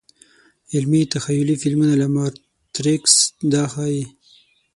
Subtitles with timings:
[0.73, 3.13] علمي– تخیلي فلمونه لکه ماتریکس
[3.51, 4.03] دا ښيي.